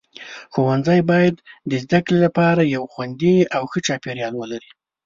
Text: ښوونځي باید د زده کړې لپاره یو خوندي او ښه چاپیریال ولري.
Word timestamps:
ښوونځي 0.53 0.99
باید 1.11 1.35
د 1.69 1.71
زده 1.83 1.99
کړې 2.05 2.17
لپاره 2.25 2.61
یو 2.75 2.83
خوندي 2.93 3.37
او 3.55 3.63
ښه 3.71 3.79
چاپیریال 3.87 4.33
ولري. 4.37 4.71